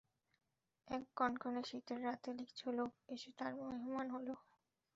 এক 0.87 1.03
কনকনে 1.17 1.61
শীতের 1.69 1.99
রাতে 2.05 2.29
কিছু 2.41 2.67
লোক 2.77 2.91
এসে 3.09 3.29
তার 3.37 3.51
মেহমান 3.61 4.07
হল। 4.15 4.27